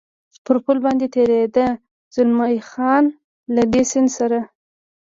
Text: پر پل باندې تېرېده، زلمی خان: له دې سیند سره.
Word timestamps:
پر 0.45 0.57
پل 0.65 0.77
باندې 0.85 1.07
تېرېده، 1.15 1.67
زلمی 2.15 2.55
خان: 2.69 3.05
له 3.55 3.63
دې 3.71 3.83
سیند 3.91 4.09
سره. 4.17 4.39